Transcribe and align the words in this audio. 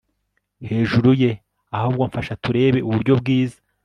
hejuru 0.69 1.09
ye 1.21 1.31
ahubwo 1.77 2.03
mfasha 2.09 2.33
turebe 2.43 2.79
uburyo 2.87 3.13
bwiza 3.21 3.57